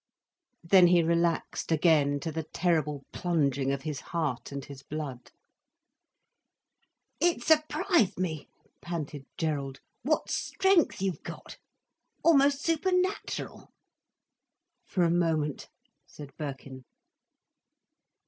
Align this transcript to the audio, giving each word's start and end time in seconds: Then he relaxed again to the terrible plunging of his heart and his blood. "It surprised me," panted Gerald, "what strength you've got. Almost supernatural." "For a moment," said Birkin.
Then 0.63 0.87
he 0.87 1.03
relaxed 1.03 1.71
again 1.71 2.19
to 2.21 2.31
the 2.31 2.41
terrible 2.51 3.05
plunging 3.13 3.71
of 3.71 3.83
his 3.83 3.99
heart 3.99 4.51
and 4.51 4.65
his 4.65 4.81
blood. 4.81 5.29
"It 7.19 7.43
surprised 7.43 8.17
me," 8.17 8.47
panted 8.81 9.27
Gerald, 9.37 9.79
"what 10.01 10.31
strength 10.31 11.03
you've 11.03 11.21
got. 11.21 11.57
Almost 12.23 12.63
supernatural." 12.63 13.69
"For 14.87 15.03
a 15.03 15.11
moment," 15.11 15.69
said 16.07 16.31
Birkin. 16.35 16.83